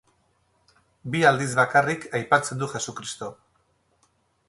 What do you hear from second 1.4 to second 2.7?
bakarrik aipatzen